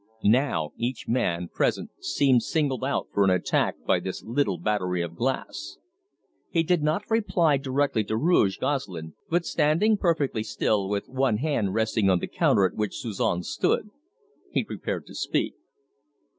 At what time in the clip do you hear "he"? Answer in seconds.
6.49-6.63, 14.51-14.63